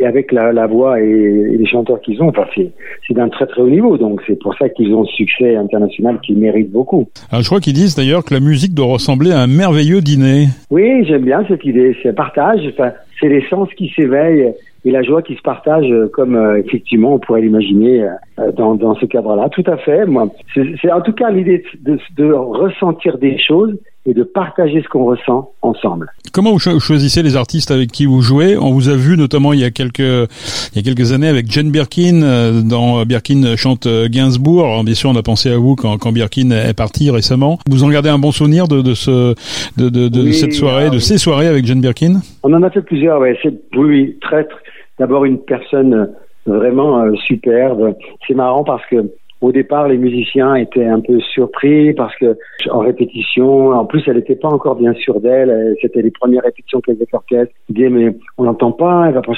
et 0.00 0.06
avec 0.06 0.32
la, 0.32 0.52
la 0.52 0.66
voix 0.66 1.00
et, 1.00 1.04
et 1.04 1.56
les 1.56 1.66
chanteurs 1.66 2.00
qu'ils 2.00 2.22
ont, 2.22 2.28
enfin 2.28 2.46
c'est 2.54 2.70
c'est 3.06 3.14
d'un 3.14 3.28
très 3.28 3.46
très 3.46 3.62
haut 3.62 3.70
niveau. 3.70 3.96
Donc 3.98 4.20
c'est 4.26 4.38
pour 4.40 4.54
ça 4.56 4.68
qu'ils 4.68 4.94
ont 4.94 5.04
ce 5.04 5.14
succès 5.14 5.56
international 5.56 6.18
qu'ils 6.20 6.38
méritent 6.38 6.70
beaucoup. 6.70 7.08
Alors, 7.30 7.42
je 7.42 7.48
crois 7.48 7.60
qu'ils 7.60 7.74
disent 7.74 7.96
d'ailleurs 7.96 8.24
que 8.24 8.34
la 8.34 8.40
musique 8.40 8.74
doit 8.74 8.86
ressembler 8.86 9.32
à 9.32 9.40
un 9.40 9.46
merveilleux 9.46 10.00
dîner. 10.00 10.46
Oui, 10.70 11.04
j'aime 11.04 11.24
bien 11.24 11.44
cette 11.48 11.64
idée. 11.64 11.96
C'est 12.02 12.10
un 12.10 12.14
partage. 12.14 12.60
Enfin, 12.72 12.92
c'est 13.20 13.28
l'essence 13.28 13.68
qui 13.76 13.90
s'éveille 13.94 14.52
et 14.84 14.90
la 14.90 15.02
joie 15.02 15.20
qui 15.20 15.34
se 15.34 15.42
partage, 15.42 15.86
comme 16.12 16.36
euh, 16.36 16.58
effectivement 16.58 17.14
on 17.14 17.18
pourrait 17.18 17.42
l'imaginer 17.42 18.04
euh, 18.38 18.50
dans, 18.52 18.74
dans 18.74 18.94
ce 18.94 19.04
cadre-là. 19.04 19.48
Tout 19.50 19.64
à 19.66 19.76
fait. 19.76 20.06
Moi, 20.06 20.28
c'est 20.54 20.64
c'est 20.80 20.90
en 20.90 21.02
tout 21.02 21.12
cas 21.12 21.30
l'idée 21.30 21.62
de, 21.82 21.98
de 22.16 22.32
ressentir 22.32 23.18
des 23.18 23.36
choses 23.38 23.76
et 24.06 24.14
de 24.14 24.22
partager 24.22 24.82
ce 24.82 24.88
qu'on 24.88 25.04
ressent 25.04 25.52
ensemble. 25.62 26.10
Comment 26.32 26.52
vous 26.52 26.58
cho- 26.58 26.78
choisissez 26.80 27.22
les 27.22 27.36
artistes 27.36 27.70
avec 27.70 27.90
qui 27.92 28.06
vous 28.06 28.22
jouez? 28.22 28.56
On 28.56 28.70
vous 28.72 28.88
a 28.88 28.94
vu 28.96 29.16
notamment 29.16 29.52
il 29.52 29.60
y 29.60 29.64
a 29.64 29.70
quelques 29.70 29.98
il 29.98 30.76
y 30.76 30.78
a 30.78 30.82
quelques 30.82 31.12
années 31.12 31.28
avec 31.28 31.50
Jane 31.50 31.70
Birkin 31.70 32.22
euh, 32.22 32.62
dans 32.62 33.04
Birkin 33.04 33.56
chante 33.56 33.86
euh, 33.86 34.08
Gainsbourg. 34.10 34.64
Alors, 34.64 34.84
bien 34.84 34.94
sûr, 34.94 35.10
on 35.10 35.16
a 35.16 35.22
pensé 35.22 35.50
à 35.50 35.58
vous 35.58 35.76
quand, 35.76 35.98
quand 35.98 36.12
Birkin 36.12 36.50
est 36.50 36.72
parti 36.74 37.10
récemment. 37.10 37.58
Vous 37.68 37.84
en 37.84 37.88
gardez 37.90 38.08
un 38.08 38.18
bon 38.18 38.32
souvenir 38.32 38.68
de, 38.68 38.80
de 38.80 38.94
ce 38.94 39.34
de, 39.76 39.88
de, 39.90 40.08
de 40.08 40.22
Oui, 40.22 40.34
cette 40.34 40.54
soirée, 40.54 40.86
ah 40.86 40.90
de 40.90 40.98
ces 40.98 41.18
soirées 41.18 41.46
avec 41.48 41.66
Jane 41.66 41.80
Birkin? 41.80 42.20
On 42.42 42.52
en 42.54 42.62
a 42.62 42.70
fait 42.70 42.82
plusieurs. 42.82 43.20
Ouais, 43.20 43.38
c'est 43.42 43.52
oui, 43.76 43.84
oui, 43.86 44.18
très, 44.22 44.44
très- 44.44 44.56
D'abord 44.98 45.24
une 45.24 45.38
personne 45.38 45.94
euh, 45.94 46.58
vraiment 46.58 47.00
euh, 47.02 47.12
superbe. 47.26 47.94
C'est 48.26 48.34
marrant 48.34 48.64
parce 48.64 48.82
que 48.90 48.96
au 49.40 49.52
départ, 49.52 49.88
les 49.88 49.96
musiciens 49.96 50.54
étaient 50.54 50.86
un 50.86 51.00
peu 51.00 51.18
surpris 51.20 51.94
parce 51.94 52.14
que 52.16 52.36
en 52.70 52.80
répétition, 52.80 53.70
en 53.70 53.84
plus, 53.86 54.02
elle 54.06 54.16
n'était 54.16 54.36
pas 54.36 54.48
encore 54.48 54.76
bien 54.76 54.92
sûre 54.94 55.20
d'elle. 55.20 55.50
Euh, 55.50 55.74
C'était 55.80 56.02
les 56.02 56.10
premières 56.10 56.42
répétitions 56.42 56.80
qu'elle 56.80 56.96
faisait 56.96 57.02
avec 57.04 57.12
l'orchestre. 57.12 57.54
Ils 57.68 57.74
disaient 57.74 57.88
mais 57.88 58.16
on 58.38 58.44
l'entend 58.44 58.72
pas, 58.72 59.06
elle 59.08 59.14
va 59.14 59.22
pas, 59.22 59.32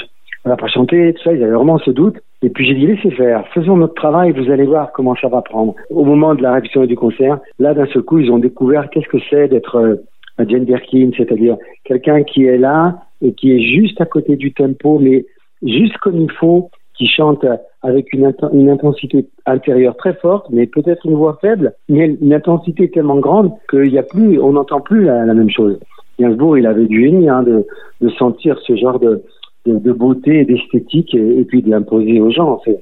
va 0.45 0.57
pas 0.57 0.67
chanter, 0.67 1.13
tout 1.13 1.23
ça. 1.23 1.33
Ils 1.33 1.43
avaient 1.43 1.53
vraiment 1.53 1.77
ce 1.79 1.91
doute. 1.91 2.17
Et 2.41 2.49
puis 2.49 2.65
j'ai 2.65 2.73
dit 2.73 2.87
laissez 2.87 3.11
faire, 3.11 3.47
faisons 3.53 3.77
notre 3.77 3.93
travail, 3.93 4.33
vous 4.33 4.51
allez 4.51 4.65
voir 4.65 4.91
comment 4.91 5.15
ça 5.15 5.29
va 5.29 5.41
prendre. 5.41 5.75
Au 5.89 6.03
moment 6.03 6.35
de 6.35 6.41
la 6.41 6.51
répétition 6.51 6.83
et 6.83 6.87
du 6.87 6.97
concert, 6.97 7.39
là 7.57 7.73
d'un 7.73 7.85
seul 7.87 8.01
coup, 8.01 8.19
ils 8.19 8.29
ont 8.31 8.39
découvert 8.39 8.89
qu'est-ce 8.89 9.07
que 9.07 9.19
c'est 9.29 9.47
d'être 9.47 9.77
euh, 9.77 9.95
un 10.37 10.47
Jane 10.47 10.65
Birkin, 10.65 11.11
c'est-à-dire 11.15 11.55
quelqu'un 11.85 12.23
qui 12.23 12.45
est 12.45 12.57
là 12.57 12.97
et 13.21 13.33
qui 13.33 13.53
est 13.53 13.61
juste 13.61 14.01
à 14.01 14.05
côté 14.05 14.35
du 14.35 14.51
tempo, 14.51 14.99
mais 14.99 15.25
juste 15.61 15.97
comme 15.99 16.19
il 16.19 16.31
faut, 16.31 16.69
qui 16.97 17.07
chante 17.07 17.45
avec 17.81 18.13
une, 18.13 18.27
inten- 18.27 18.53
une 18.53 18.69
intensité 18.69 19.25
intérieure 19.45 19.95
très 19.97 20.13
forte, 20.13 20.47
mais 20.49 20.67
peut-être 20.67 21.05
une 21.05 21.15
voix 21.15 21.37
faible, 21.41 21.73
mais 21.89 22.17
une 22.21 22.33
intensité 22.33 22.89
tellement 22.89 23.17
grande 23.19 23.51
qu'il 23.69 23.91
y 23.91 23.97
a 23.97 24.03
plus, 24.03 24.39
on 24.39 24.53
n'entend 24.53 24.81
plus 24.81 25.05
la, 25.05 25.25
même 25.25 25.49
chose. 25.49 25.79
Gainsbourg, 26.19 26.57
il 26.57 26.67
avait 26.67 26.85
du 26.85 27.01
génie 27.03 27.27
hein, 27.29 27.43
de, 27.43 27.65
de 28.01 28.09
sentir 28.09 28.57
ce 28.59 28.75
genre 28.75 28.99
de, 28.99 29.23
de, 29.65 29.77
de 29.79 29.91
beauté 29.91 30.45
d'esthétique 30.45 31.15
et, 31.15 31.43
puis 31.45 31.61
de 31.61 31.69
l'imposer 31.69 32.19
aux 32.19 32.29
gens. 32.29 32.59
C'est- 32.63 32.79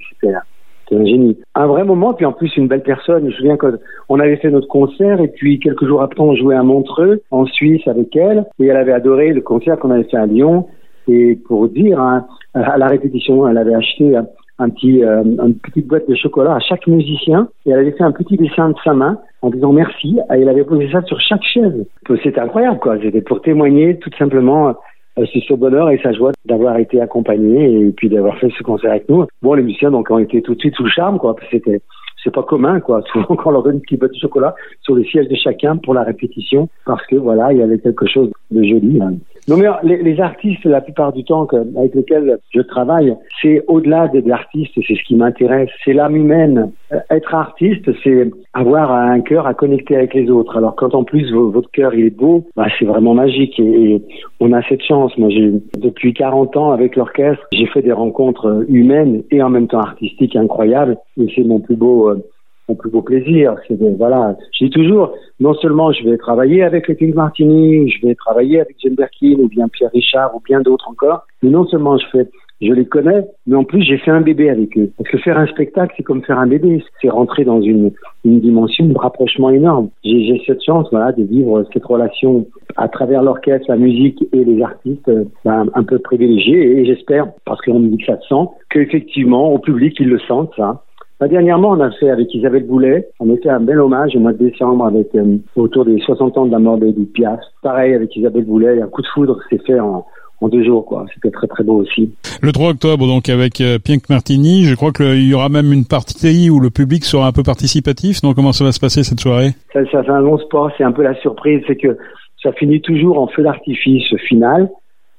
un 0.94 1.06
génie. 1.06 1.38
Un 1.56 1.68
vrai 1.68 1.84
moment, 1.84 2.14
puis 2.14 2.26
en 2.26 2.34
plus 2.34 2.56
une 2.58 2.68
belle 2.68 2.84
personne. 2.84 3.22
Je 3.22 3.28
me 3.28 3.32
souviens 3.32 3.58
quand 3.58 3.72
on 4.10 4.20
avait 4.20 4.36
fait 4.36 4.50
notre 4.50 4.68
concert 4.68 5.22
et 5.22 5.30
puis 5.30 5.60
quelques 5.60 5.86
jours 5.86 6.02
après 6.02 6.22
on 6.22 6.36
jouait 6.36 6.56
à 6.56 6.64
Montreux, 6.64 7.22
en 7.32 7.46
Suisse 7.46 7.88
avec 7.88 8.16
elle, 8.16 8.46
et 8.60 8.66
elle 8.66 8.78
avait 8.78 8.92
adoré 8.92 9.32
le 9.32 9.42
concert 9.42 9.80
qu'on 9.80 9.92
avait 9.92 10.04
fait 10.04 10.18
à 10.18 10.26
Lyon. 10.26 10.68
Et 11.08 11.36
pour 11.48 11.68
dire, 11.70 12.00
hein, 12.00 12.26
à 12.54 12.78
la 12.78 12.88
répétition, 12.88 13.48
elle 13.48 13.58
avait 13.58 13.76
acheté 13.76 14.16
un, 14.60 14.70
petit, 14.70 15.04
euh, 15.04 15.24
une 15.24 15.56
petite 15.56 15.88
boîte 15.88 16.08
de 16.08 16.16
chocolat 16.16 16.56
à 16.56 16.60
chaque 16.60 16.88
musicien 16.88 17.48
et 17.66 17.72
elle 17.72 17.80
avait 17.80 17.92
fait 17.92 18.04
un 18.04 18.12
petit 18.12 18.38
dessin 18.38 18.70
de 18.70 18.76
sa 18.84 18.94
main 18.94 19.18
en 19.42 19.50
disant 19.50 19.74
merci 19.74 20.20
et 20.20 20.42
elle 20.42 20.50
avait 20.50 20.64
posé 20.64 20.90
ça 20.92 21.02
sur 21.04 21.20
chaque 21.20 21.44
chaise. 21.44 21.86
C'était 22.24 22.40
incroyable 22.40 22.80
quoi. 22.80 22.98
C'était 23.02 23.22
pour 23.22 23.42
témoigner 23.42 23.98
tout 23.98 24.12
simplement 24.18 24.76
euh, 25.18 25.26
ce 25.26 25.54
bonheur 25.54 25.90
et 25.90 26.00
sa 26.04 26.14
joie 26.14 26.32
d'avoir 26.46 26.78
été 26.78 27.02
accompagné 27.02 27.88
et 27.88 27.92
puis 27.92 28.10
d'avoir 28.10 28.38
fait 28.38 28.52
ce 28.58 28.64
concert 28.64 28.92
avec 28.92 29.10
nous. 29.10 29.26
Bon, 29.42 29.54
les 29.56 29.64
musiciens 29.64 29.92
donc 29.92 30.10
ont 30.12 30.20
été 30.20 30.42
tout 30.42 30.56
de 30.56 30.60
suite 30.60 30.76
sous 30.76 30.84
le 30.84 30.90
charme, 30.90 31.18
quoi. 31.18 31.36
C'était 31.50 31.82
c'est 32.24 32.34
pas 32.34 32.44
commun, 32.44 32.80
quoi. 32.80 33.02
Souvent, 33.12 33.36
quand 33.36 33.50
on 33.50 33.52
leur 33.52 33.64
donne 33.64 33.76
une 33.76 33.82
petite 33.82 34.00
boîte 34.00 34.14
de 34.14 34.20
chocolat 34.20 34.56
sur 34.82 34.96
le 34.96 35.04
siège 35.04 35.28
de 35.28 35.36
chacun 35.36 35.78
pour 35.78 35.94
la 35.94 36.04
répétition, 36.04 36.70
parce 36.86 37.06
que 37.08 37.16
voilà, 37.16 37.52
il 37.52 37.60
y 37.60 37.64
avait 37.64 37.80
quelque 37.80 38.08
chose 38.08 38.32
de 38.52 38.64
joli. 38.64 39.02
Hein. 39.02 39.16
Non 39.48 39.58
mais 39.58 39.68
les, 39.84 40.02
les, 40.04 40.20
artistes, 40.20 40.64
la 40.66 40.82
plupart 40.82 41.14
du 41.14 41.24
temps 41.24 41.46
que, 41.46 41.56
avec 41.78 41.96
lesquels 41.96 42.38
je 42.54 42.62
travaille, 42.62 43.16
c'est 43.42 43.64
au-delà 43.68 44.08
des 44.08 44.30
artistes, 44.32 44.74
c'est 44.76 44.96
ce 44.96 45.04
qui 45.04 45.16
m'intéresse, 45.16 45.70
c'est 45.84 45.94
l'âme 45.94 46.16
humaine. 46.16 46.72
Euh, 46.92 47.00
être 47.10 47.34
artiste, 47.34 47.90
c'est 48.04 48.30
avoir 48.54 48.92
un 48.92 49.22
cœur 49.22 49.48
à 49.48 49.54
connecter 49.54 49.96
avec 49.96 50.14
les 50.14 50.30
autres. 50.30 50.58
Alors 50.58 50.76
quand 50.76 50.94
en 50.94 51.04
plus 51.04 51.32
votre 51.34 51.72
cœur 51.72 51.94
il 51.96 52.06
est 52.06 52.18
beau, 52.18 52.46
bah, 52.56 52.68
c'est 52.78 52.86
vraiment 52.86 53.14
magique 53.14 53.60
et, 53.60 53.64
et, 53.64 54.02
on 54.40 54.54
a 54.54 54.62
cette 54.68 54.84
chance. 54.84 55.18
Moi, 55.18 55.30
j'ai 55.30 55.52
depuis 55.78 56.14
40 56.14 56.58
ans 56.58 56.72
avec 56.72 56.96
l'orchestre, 56.96 57.46
j'ai 57.52 57.68
fait 57.68 57.82
des 57.82 57.92
rencontres 57.92 58.66
humaines 58.70 59.24
et 59.32 59.42
en 59.42 59.50
même 59.50 59.68
temps 59.68 59.80
artistiques 59.80 60.36
incroyables. 60.36 60.98
Et 61.20 61.28
c'est 61.36 61.44
mon 61.44 61.60
plus 61.60 61.76
beau 61.76 62.10
euh, 62.10 62.24
mon 62.72 62.76
plus 62.76 62.90
beau 62.90 63.02
plaisir. 63.02 63.56
C'est 63.68 63.78
voilà, 63.98 64.36
je 64.54 64.66
dis 64.66 64.72
toujours, 64.72 65.14
non 65.40 65.54
seulement 65.56 65.92
je 65.92 66.04
vais 66.10 66.18
travailler 66.18 66.64
avec 66.64 66.88
le 66.88 66.96
King 66.96 67.14
Martini, 67.14 67.90
je 67.90 68.08
vais 68.08 68.16
travailler 68.16 68.62
avec 68.62 68.76
Jane 68.82 68.96
Birkin 68.96 69.36
ou 69.40 69.48
bien 69.48 69.68
Pierre 69.68 69.92
Richard 69.94 70.34
ou 70.36 70.40
bien 70.40 70.62
d'autres 70.62 70.90
encore, 70.90 71.26
mais 71.44 71.50
non 71.50 71.66
seulement 71.66 71.98
je 71.98 72.74
les 72.74 72.86
connais, 72.86 73.26
mais 73.48 73.56
en 73.56 73.64
plus 73.64 73.82
j'ai 73.82 73.98
fait 73.98 74.12
un 74.12 74.22
bébé 74.22 74.50
avec 74.50 74.78
eux. 74.78 74.92
Parce 74.98 75.10
que 75.10 75.18
faire 75.18 75.38
un 75.38 75.48
spectacle, 75.48 75.94
c'est 75.98 76.04
comme 76.04 76.24
faire 76.24 76.40
un 76.40 76.48
bébé, 76.48 76.84
c'est 77.02 77.10
rentrer 77.10 77.44
dans 77.44 77.62
une, 77.62 77.92
dimension 78.24 78.86
de 78.86 78.98
rapprochement 78.98 79.50
énorme. 79.50 79.90
J'ai 80.04 80.42
cette 80.46 80.64
chance, 80.64 80.88
voilà, 80.92 81.12
de 81.12 81.24
vivre 81.24 81.66
cette 81.74 81.86
relation 81.86 82.46
à 82.78 82.88
travers 82.88 83.24
l'orchestre, 83.24 83.66
la 83.68 83.78
musique 83.78 84.24
et 84.32 84.46
les 84.46 84.62
artistes, 84.62 85.12
ben, 85.44 85.66
un 85.74 85.84
peu 85.84 85.98
privilégiés. 85.98 86.80
Et 86.80 86.86
j'espère, 86.86 87.26
parce 87.46 87.60
qu'on 87.62 87.80
me 87.80 87.90
dit 87.90 87.98
que 87.98 88.06
ça 88.06 88.20
se 88.22 88.28
sent, 88.28 88.50
qu'effectivement 88.70 89.52
au 89.52 89.58
public 89.58 89.98
ils 90.00 90.08
le 90.08 90.20
sentent 90.20 90.54
ça. 90.56 90.84
Bah, 91.22 91.28
dernièrement, 91.28 91.70
on 91.70 91.80
a 91.80 91.92
fait 91.92 92.10
avec 92.10 92.34
Isabelle 92.34 92.66
Boulet, 92.66 93.08
on 93.20 93.32
a 93.32 93.38
fait 93.38 93.50
un 93.50 93.60
bel 93.60 93.80
hommage 93.80 94.16
au 94.16 94.20
mois 94.20 94.34
de 94.34 94.40
décembre 94.40 94.88
avec 94.88 95.14
euh, 95.14 95.38
autour 95.56 95.86
des 95.86 96.00
60 96.00 96.36
ans 96.40 96.46
de 96.48 96.52
la 96.52 96.58
mort 96.58 96.80
d'Edith 96.80 97.14
Piaf. 97.14 97.40
Pareil 97.62 97.94
avec 97.94 98.16
Isabelle 98.16 98.46
Boulet, 98.46 98.82
un 98.82 98.88
coup 98.88 99.04
de 99.04 99.08
foudre 99.14 99.38
s'est 99.48 99.60
fait 99.60 99.80
en, 99.80 100.04
en 100.42 100.48
deux 100.50 100.64
jours, 100.64 100.84
quoi. 100.84 101.06
C'était 101.14 101.30
très 101.30 101.46
très 101.46 101.64
beau 101.64 101.76
aussi. 101.76 102.12
Le 102.42 102.52
3 102.52 102.72
octobre, 102.72 103.06
donc 103.06 103.30
avec 103.30 103.62
euh, 103.62 103.78
Pink 103.78 104.10
Martini, 104.10 104.64
je 104.64 104.74
crois 104.74 104.92
qu'il 104.92 105.30
y 105.30 105.36
aura 105.36 105.50
même 105.50 105.72
une 105.72 105.86
partie 105.86 106.50
où 106.50 106.60
le 106.60 106.72
public 106.72 107.06
sera 107.06 107.28
un 107.28 107.32
peu 107.32 107.44
participatif. 107.44 108.24
Donc 108.24 108.36
comment 108.36 108.52
ça 108.52 108.64
va 108.64 108.72
se 108.72 108.80
passer 108.80 109.04
cette 109.04 109.20
soirée? 109.20 109.52
Ça, 109.74 109.82
ça 109.92 110.02
fait 110.04 110.10
un 110.10 110.22
long 110.22 110.40
sport, 110.40 110.72
c'est 110.76 110.84
un 110.84 110.92
peu 110.92 111.04
la 111.04 111.14
surprise, 111.22 111.62
c'est 111.68 111.76
que 111.76 112.00
ça 112.42 112.52
finit 112.54 112.82
toujours 112.82 113.20
en 113.20 113.28
feu 113.28 113.44
d'artifice 113.44 114.12
final. 114.28 114.72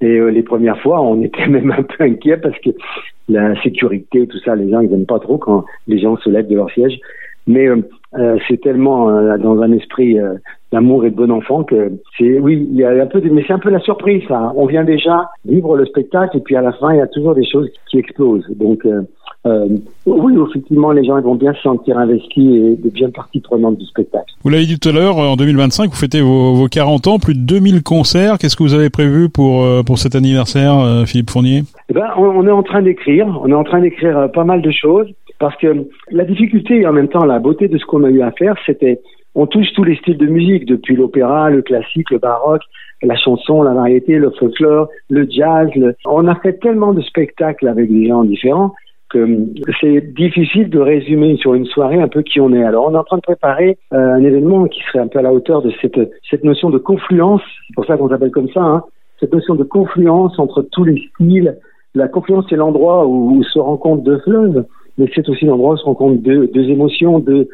Et 0.03 0.19
euh, 0.19 0.31
les 0.31 0.43
premières 0.43 0.81
fois, 0.81 1.01
on 1.01 1.23
était 1.23 1.47
même 1.49 1.71
un 1.71 1.83
peu 1.83 2.05
inquiet 2.05 2.37
parce 2.37 2.59
que 2.59 2.71
la 3.29 3.61
sécurité, 3.63 4.27
tout 4.27 4.39
ça, 4.39 4.55
les 4.55 4.71
gens 4.71 4.81
ils 4.81 4.91
n'aiment 4.91 5.07
pas 5.07 5.21
trop 5.21 5.39
quand 5.39 5.65
les 5.87 5.99
gens 5.99 6.17
se 6.19 6.29
lèvent 6.29 6.49
de 6.49 6.57
leur 6.57 6.71
siège. 6.71 6.99
Mais 7.47 7.67
euh, 7.67 7.83
euh 8.19 8.37
c'est 8.47 8.61
tellement 8.61 9.11
dans 9.39 9.63
un 9.63 9.73
esprit 9.73 10.17
d'amour 10.71 11.05
et 11.05 11.11
de 11.11 11.17
bon 11.17 11.31
enfant 11.31 11.65
que 11.65 11.93
c'est 12.19 12.39
oui, 12.39 12.69
il 12.71 12.77
y 12.77 12.85
a 12.85 12.91
un 12.91 13.07
peu, 13.07 13.21
de, 13.21 13.31
mais 13.31 13.43
c'est 13.47 13.53
un 13.53 13.59
peu 13.59 13.71
la 13.71 13.81
surprise 13.81 14.23
ça. 14.29 14.53
On 14.55 14.67
vient 14.67 14.85
déjà 14.85 15.29
vivre 15.45 15.77
le 15.77 15.87
spectacle 15.87 16.37
et 16.37 16.41
puis 16.41 16.57
à 16.57 16.61
la 16.61 16.73
fin 16.73 16.93
il 16.93 16.99
y 16.99 17.01
a 17.01 17.07
toujours 17.07 17.35
des 17.35 17.47
choses 17.47 17.69
qui 17.91 17.99
explosent. 17.99 18.49
Donc 18.57 18.87
euh, 19.45 19.67
oui, 20.07 20.35
effectivement, 20.49 20.93
les 20.93 21.05
gens 21.05 21.21
vont 21.21 21.35
bien 21.35 21.53
se 21.55 21.63
sentir 21.63 21.99
investis 21.99 22.47
et 22.47 22.91
bien 22.91 23.11
partie 23.11 23.41
prenante 23.41 23.77
du 23.77 23.85
spectacle. 23.87 24.33
Vous 24.45 24.51
l'avez 24.51 24.67
dit 24.67 24.79
tout 24.79 24.89
à 24.89 24.93
l'heure, 24.93 25.19
en 25.19 25.35
2025, 25.35 25.91
vous 25.91 25.97
fêtez 25.97 26.21
vos, 26.21 26.55
vos 26.55 26.69
40 26.69 27.07
ans, 27.09 27.19
plus 27.19 27.35
de 27.35 27.41
2000 27.41 27.83
concerts. 27.83 28.39
Qu'est-ce 28.39 28.57
que 28.57 28.63
vous 28.63 28.75
avez 28.75 28.91
prévu 28.91 29.29
pour 29.29 29.65
euh, 29.65 29.83
pour 29.83 29.99
cet 29.99 30.15
anniversaire, 30.15 30.79
euh, 30.79 31.05
Philippe 31.07 31.31
Fournier? 31.31 31.63
Eh 31.89 31.93
ben, 31.93 32.09
on, 32.17 32.47
est 32.47 32.53
en 32.53 32.63
train 32.63 32.83
d'écrire. 32.83 33.27
On 33.43 33.51
est 33.51 33.55
en 33.55 33.65
train 33.65 33.81
d'écrire 33.81 34.17
euh, 34.17 34.29
pas 34.29 34.45
mal 34.45 34.63
de 34.63 34.71
choses 34.71 35.09
parce 35.41 35.57
que 35.57 35.87
la 36.13 36.25
difficulté 36.25 36.81
et 36.81 36.87
en 36.87 36.93
même 36.93 37.09
temps 37.09 37.25
la 37.25 37.41
beauté 37.41 37.67
de 37.67 37.79
ce 37.79 37.85
qu'on 37.85 38.05
a 38.05 38.11
eu 38.11 38.23
à 38.23 38.31
faire, 38.31 38.55
c'était 38.65 39.01
on 39.35 39.47
touche 39.47 39.73
tous 39.75 39.83
les 39.83 39.97
styles 39.97 40.19
de 40.19 40.27
musique, 40.27 40.67
depuis 40.67 40.95
l'opéra, 40.95 41.51
le 41.51 41.63
classique, 41.63 42.11
le 42.11 42.19
baroque, 42.19 42.63
la 43.03 43.17
chanson, 43.17 43.63
la 43.63 43.73
variété, 43.73 44.19
le 44.19 44.31
folklore, 44.31 44.89
le 45.09 45.27
jazz. 45.29 45.69
On 46.05 46.29
a 46.29 46.35
fait 46.37 46.61
tellement 46.61 46.93
de 46.93 47.01
spectacles 47.01 47.67
avec 47.67 47.91
des 47.91 48.07
gens 48.07 48.25
différents 48.25 48.75
c'est 49.13 50.15
difficile 50.15 50.71
de 50.71 50.79
résumer 50.79 51.37
sur 51.37 51.55
une 51.55 51.67
soirée 51.67 52.01
un 52.01 52.09
peu 52.09 52.23
qui 52.23 52.41
on 52.41 52.53
est. 52.53 52.65
Alors 52.65 52.87
on 52.87 52.95
est 52.95 52.99
en 52.99 53.05
train 53.05 53.17
de 53.17 53.23
préparer 53.23 53.79
euh, 53.93 54.15
un 54.15 54.23
événement 54.23 54.67
qui 54.67 54.81
serait 54.83 55.01
un 55.01 55.09
peu 55.09 55.19
à 55.19 55.23
la 55.23 55.33
hauteur 55.33 55.63
de 55.63 55.73
cette, 55.81 56.45
notion 56.45 56.71
de 56.71 56.79
confluence, 56.79 57.43
c'est 57.69 57.75
pour 57.75 57.85
ça 57.85 57.97
qu'on 57.97 58.09
s'appelle 58.09 58.31
comme 58.31 58.49
ça, 58.51 58.61
hein, 58.61 58.85
cette 59.21 59.33
notion 59.33 59.55
de 59.55 59.65
confluence 59.65 60.39
entre 60.39 60.63
tous 60.63 60.85
les 60.85 61.03
styles. 61.15 61.59
La 61.95 62.09
confluence, 62.09 62.47
c'est 62.49 62.57
l'endroit 62.57 63.07
où, 63.07 63.43
se 63.45 63.59
rencontrent 63.59 64.03
deux 64.03 64.19
fleuves, 64.21 64.65
mais 64.99 65.07
c'est 65.15 65.29
aussi 65.29 65.45
l'endroit 65.45 65.75
où 65.75 65.77
se 65.77 65.85
rencontrent 65.85 66.23
deux, 66.23 66.49
émotions, 66.55 67.19
deux, 67.19 67.49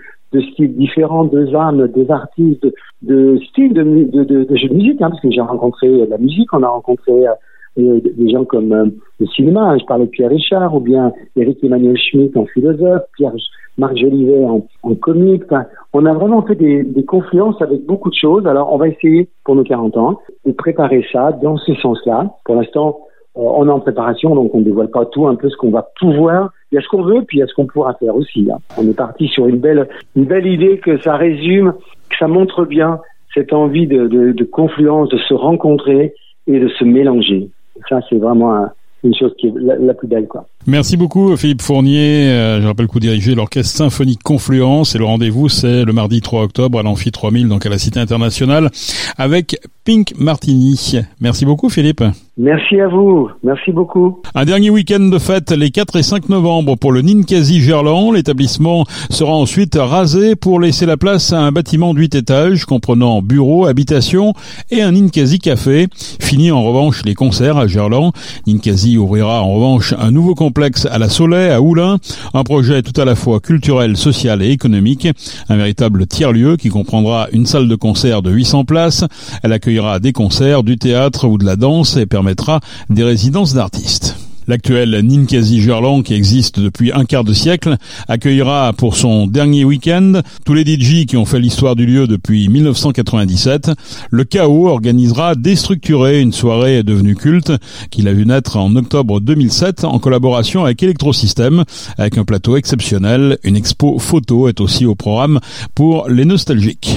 styles 0.52 0.76
différents, 0.76 1.24
deux 1.24 1.54
âmes, 1.54 1.88
deux 1.88 2.10
artistes, 2.10 2.66
de, 3.02 3.38
styles 3.50 3.74
de, 3.74 3.82
de, 3.82 4.24
de, 4.24 4.44
de 4.44 4.68
de 4.68 4.74
musique, 4.74 5.02
hein, 5.02 5.10
parce 5.10 5.20
que 5.20 5.30
j'ai 5.30 5.40
rencontré 5.40 5.88
la 6.06 6.18
musique, 6.18 6.52
on 6.52 6.62
a 6.62 6.68
rencontré 6.68 7.26
euh, 7.26 7.32
des 7.78 8.30
gens 8.30 8.44
comme 8.44 8.72
euh, 8.72 8.86
le 9.20 9.26
cinéma, 9.26 9.76
je 9.78 9.84
parlais 9.84 10.06
de 10.06 10.10
Pierre 10.10 10.30
Richard, 10.30 10.74
ou 10.74 10.80
bien 10.80 11.12
Eric 11.36 11.62
Emmanuel 11.62 11.96
Schmitt 11.96 12.36
en 12.36 12.46
philosophe, 12.46 13.02
Pierre 13.16 13.32
Marc 13.76 13.96
Jolivet 13.96 14.44
en, 14.44 14.94
comique. 14.96 15.44
on 15.92 16.04
a 16.04 16.12
vraiment 16.12 16.42
fait 16.42 16.56
des, 16.56 17.04
confluences 17.06 17.60
avec 17.62 17.86
beaucoup 17.86 18.10
de 18.10 18.14
choses. 18.14 18.46
Alors, 18.46 18.72
on 18.72 18.76
va 18.76 18.88
essayer 18.88 19.28
pour 19.44 19.54
nos 19.54 19.62
40 19.62 19.96
ans 19.96 20.20
de 20.44 20.52
préparer 20.52 21.04
ça 21.12 21.32
dans 21.32 21.56
ce 21.56 21.74
sens-là. 21.74 22.34
Pour 22.44 22.56
l'instant, 22.56 22.98
euh, 23.36 23.42
on 23.42 23.68
est 23.68 23.70
en 23.70 23.80
préparation, 23.80 24.34
donc 24.34 24.54
on 24.54 24.58
ne 24.58 24.64
dévoile 24.64 24.90
pas 24.90 25.06
tout, 25.06 25.28
un 25.28 25.36
peu 25.36 25.48
ce 25.48 25.56
qu'on 25.56 25.70
va 25.70 25.86
pouvoir. 26.00 26.52
Il 26.72 26.74
y 26.74 26.78
a 26.78 26.82
ce 26.82 26.88
qu'on 26.88 27.02
veut, 27.02 27.22
puis 27.22 27.38
il 27.38 27.40
y 27.40 27.42
a 27.44 27.46
ce 27.46 27.54
qu'on 27.54 27.66
pourra 27.66 27.94
faire 27.94 28.16
aussi. 28.16 28.48
On 28.76 28.88
est 28.88 28.96
parti 28.96 29.28
sur 29.28 29.46
une 29.46 29.58
belle, 29.58 29.86
idée 30.16 30.78
que 30.78 31.00
ça 31.00 31.16
résume, 31.16 31.72
que 32.10 32.16
ça 32.18 32.26
montre 32.26 32.64
bien 32.64 32.98
cette 33.32 33.52
envie 33.52 33.86
de 33.86 34.44
confluence, 34.44 35.08
de 35.10 35.18
se 35.18 35.34
rencontrer 35.34 36.14
et 36.48 36.58
de 36.58 36.68
se 36.68 36.84
mélanger 36.84 37.50
ça, 37.88 38.00
c'est 38.08 38.18
vraiment 38.18 38.68
une 39.04 39.14
chose 39.14 39.34
qui 39.38 39.48
est 39.48 39.54
la, 39.56 39.94
plus 39.94 40.08
belle, 40.08 40.26
quoi. 40.26 40.46
Merci 40.68 40.98
beaucoup 40.98 41.34
Philippe 41.38 41.62
Fournier. 41.62 42.28
Euh, 42.28 42.60
je 42.60 42.66
rappelle 42.66 42.88
que 42.88 42.92
vous 42.92 43.00
dirigez 43.00 43.34
l'orchestre 43.34 43.74
symphonique 43.74 44.22
Confluence 44.22 44.94
et 44.94 44.98
le 44.98 45.06
rendez-vous 45.06 45.48
c'est 45.48 45.82
le 45.86 45.94
mardi 45.94 46.20
3 46.20 46.42
octobre 46.42 46.78
à 46.78 46.82
l'Amphi 46.82 47.10
3000 47.10 47.48
donc 47.48 47.64
à 47.64 47.70
la 47.70 47.78
Cité 47.78 47.98
internationale 48.00 48.68
avec 49.16 49.58
Pink 49.86 50.12
Martini. 50.18 50.98
Merci 51.22 51.46
beaucoup 51.46 51.70
Philippe. 51.70 52.04
Merci 52.36 52.78
à 52.78 52.86
vous, 52.86 53.30
merci 53.42 53.72
beaucoup. 53.72 54.20
Un 54.34 54.44
dernier 54.44 54.68
week-end 54.68 55.00
de 55.00 55.18
fête 55.18 55.50
les 55.50 55.70
4 55.70 55.96
et 55.96 56.02
5 56.02 56.28
novembre 56.28 56.76
pour 56.76 56.92
le 56.92 57.00
Ninkasi 57.00 57.62
Gerland. 57.62 58.12
L'établissement 58.12 58.84
sera 59.10 59.32
ensuite 59.32 59.76
rasé 59.76 60.36
pour 60.36 60.60
laisser 60.60 60.86
la 60.86 60.98
place 60.98 61.32
à 61.32 61.40
un 61.40 61.50
bâtiment 61.50 61.94
de 61.94 62.00
8 62.00 62.14
étages 62.14 62.66
comprenant 62.66 63.22
bureaux, 63.22 63.66
habitations 63.66 64.34
et 64.70 64.82
un 64.82 64.92
Ninkasi 64.92 65.38
café. 65.38 65.88
Fini 66.20 66.52
en 66.52 66.62
revanche 66.62 67.02
les 67.06 67.14
concerts 67.14 67.56
à 67.56 67.66
Gerland. 67.66 68.12
Ninkasi 68.46 68.98
ouvrira 68.98 69.42
en 69.42 69.54
revanche 69.54 69.94
un 69.98 70.10
nouveau 70.10 70.34
complexe 70.34 70.57
à 70.90 70.98
la 70.98 71.08
Soleil 71.08 71.50
à 71.50 71.60
Oulin. 71.60 71.98
Un 72.34 72.42
projet 72.42 72.82
tout 72.82 72.98
à 73.00 73.04
la 73.04 73.14
fois 73.14 73.38
culturel, 73.40 73.96
social 73.96 74.42
et 74.42 74.50
économique. 74.50 75.06
Un 75.48 75.56
véritable 75.56 76.06
tiers-lieu 76.06 76.56
qui 76.56 76.68
comprendra 76.68 77.28
une 77.32 77.46
salle 77.46 77.68
de 77.68 77.76
concert 77.76 78.22
de 78.22 78.30
800 78.30 78.64
places. 78.64 79.04
Elle 79.42 79.52
accueillera 79.52 80.00
des 80.00 80.12
concerts, 80.12 80.64
du 80.64 80.76
théâtre 80.76 81.28
ou 81.28 81.38
de 81.38 81.44
la 81.44 81.56
danse 81.56 81.96
et 81.96 82.06
permettra 82.06 82.60
des 82.90 83.04
résidences 83.04 83.54
d'artistes. 83.54 84.27
L'actuel 84.48 84.98
Ninkasi 85.04 85.60
Gerland, 85.60 86.02
qui 86.02 86.14
existe 86.14 86.58
depuis 86.58 86.90
un 86.90 87.04
quart 87.04 87.22
de 87.22 87.34
siècle, 87.34 87.76
accueillera 88.08 88.72
pour 88.72 88.96
son 88.96 89.26
dernier 89.26 89.66
week-end 89.66 90.22
tous 90.46 90.54
les 90.54 90.64
DJ 90.64 91.04
qui 91.04 91.18
ont 91.18 91.26
fait 91.26 91.38
l'histoire 91.38 91.76
du 91.76 91.84
lieu 91.84 92.06
depuis 92.06 92.48
1997. 92.48 93.70
Le 94.10 94.24
Chaos 94.24 94.68
organisera 94.68 95.34
Déstructuré, 95.34 96.22
une 96.22 96.32
soirée 96.32 96.82
devenue 96.82 97.14
culte 97.14 97.52
qu'il 97.90 98.08
a 98.08 98.14
vu 98.14 98.24
naître 98.24 98.56
en 98.56 98.74
octobre 98.74 99.20
2007 99.20 99.84
en 99.84 99.98
collaboration 99.98 100.64
avec 100.64 100.82
Electrosystem, 100.82 101.64
avec 101.98 102.16
un 102.16 102.24
plateau 102.24 102.56
exceptionnel. 102.56 103.36
Une 103.44 103.54
expo 103.56 103.98
photo 103.98 104.48
est 104.48 104.62
aussi 104.62 104.86
au 104.86 104.94
programme 104.94 105.40
pour 105.74 106.08
les 106.08 106.24
nostalgiques. 106.24 106.96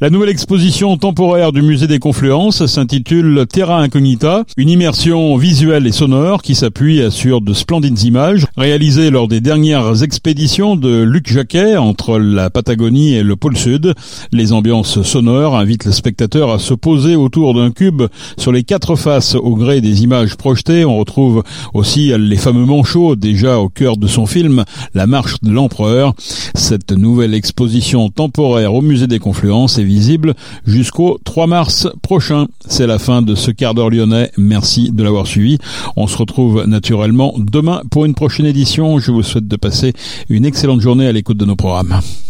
La 0.00 0.10
nouvelle 0.10 0.28
exposition 0.28 0.96
temporaire 0.96 1.50
du 1.50 1.60
musée 1.60 1.88
des 1.88 1.98
Confluences 1.98 2.66
s'intitule 2.66 3.46
Terra 3.52 3.80
Incognita, 3.80 4.44
une 4.56 4.68
immersion 4.68 5.36
visuelle 5.36 5.88
et 5.88 5.92
sonore 5.92 6.42
qui 6.42 6.54
s'appuie 6.54 7.10
sur 7.10 7.40
de 7.40 7.52
splendides 7.52 8.00
images 8.04 8.46
réalisées 8.56 9.10
lors 9.10 9.26
des 9.26 9.40
dernières 9.40 10.04
expéditions 10.04 10.76
de 10.76 11.02
Luc 11.02 11.32
Jacquet 11.32 11.76
entre 11.76 12.20
la 12.20 12.48
Patagonie 12.48 13.14
et 13.14 13.24
le 13.24 13.34
pôle 13.34 13.56
Sud. 13.56 13.92
Les 14.30 14.52
ambiances 14.52 15.02
sonores 15.02 15.56
invitent 15.56 15.86
le 15.86 15.90
spectateur 15.90 16.52
à 16.52 16.60
se 16.60 16.74
poser 16.74 17.16
autour 17.16 17.54
d'un 17.54 17.72
cube 17.72 18.04
sur 18.36 18.52
les 18.52 18.62
quatre 18.62 18.94
faces 18.94 19.34
au 19.34 19.56
gré 19.56 19.80
des 19.80 20.04
images 20.04 20.36
projetées. 20.36 20.84
On 20.84 20.96
retrouve 20.96 21.42
aussi 21.74 22.12
les 22.16 22.36
fameux 22.36 22.66
manchots 22.66 23.16
déjà 23.16 23.58
au 23.58 23.68
cœur 23.68 23.96
de 23.96 24.06
son 24.06 24.26
film 24.26 24.64
La 24.94 25.08
marche 25.08 25.40
de 25.42 25.50
l'empereur. 25.50 26.14
Cette 26.54 26.92
nouvelle 26.92 27.34
exposition 27.34 28.10
temporaire 28.10 28.74
au 28.74 28.80
musée 28.80 29.08
des 29.08 29.18
Confluences 29.18 29.80
visible 29.88 30.34
jusqu'au 30.66 31.18
3 31.24 31.46
mars 31.46 31.88
prochain. 32.02 32.46
C'est 32.66 32.86
la 32.86 32.98
fin 32.98 33.22
de 33.22 33.34
ce 33.34 33.50
quart 33.50 33.74
d'heure 33.74 33.90
lyonnais. 33.90 34.30
Merci 34.36 34.92
de 34.92 35.02
l'avoir 35.02 35.26
suivi. 35.26 35.58
On 35.96 36.06
se 36.06 36.16
retrouve 36.16 36.64
naturellement 36.66 37.34
demain 37.38 37.82
pour 37.90 38.04
une 38.04 38.14
prochaine 38.14 38.46
édition. 38.46 38.98
Je 38.98 39.10
vous 39.10 39.22
souhaite 39.22 39.48
de 39.48 39.56
passer 39.56 39.92
une 40.28 40.44
excellente 40.44 40.80
journée 40.80 41.06
à 41.06 41.12
l'écoute 41.12 41.38
de 41.38 41.44
nos 41.44 41.56
programmes. 41.56 42.00